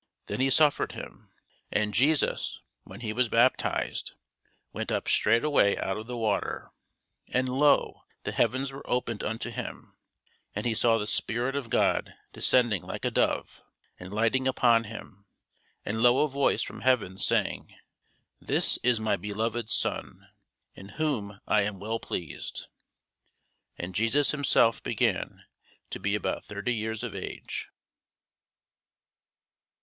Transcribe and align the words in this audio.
Then 0.25 0.39
he 0.39 0.49
suffered 0.49 0.93
him. 0.93 1.31
And 1.71 1.93
Jesus, 1.93 2.59
when 2.85 3.01
he 3.01 3.13
was 3.13 3.29
baptized, 3.29 4.13
went 4.73 4.91
up 4.91 5.07
straightway 5.07 5.77
out 5.77 5.95
of 5.95 6.07
the 6.07 6.17
water: 6.17 6.71
and, 7.27 7.47
lo, 7.47 8.01
the 8.23 8.31
heavens 8.31 8.71
were 8.71 8.81
opened 8.89 9.23
unto 9.23 9.51
him, 9.51 9.95
and 10.55 10.65
he 10.65 10.73
saw 10.73 10.97
the 10.97 11.05
Spirit 11.05 11.55
of 11.55 11.69
God 11.69 12.15
descending 12.33 12.81
like 12.81 13.05
a 13.05 13.11
dove, 13.11 13.61
and 13.99 14.11
lighting 14.11 14.47
upon 14.47 14.85
him: 14.85 15.27
and 15.85 16.01
lo 16.01 16.21
a 16.23 16.27
voice 16.27 16.63
from 16.63 16.81
heaven, 16.81 17.19
saying, 17.19 17.69
This 18.39 18.77
is 18.77 18.99
my 18.99 19.15
beloved 19.15 19.69
Son, 19.69 20.29
in 20.73 20.89
whom 20.97 21.41
I 21.45 21.61
am 21.61 21.77
well 21.79 21.99
pleased. 21.99 22.69
And 23.77 23.93
Jesus 23.93 24.31
himself 24.31 24.81
began 24.81 25.43
to 25.91 25.99
be 25.99 26.15
about 26.15 26.43
thirty 26.43 26.73
years 26.73 27.03
of 27.03 27.13
age. 27.13 27.69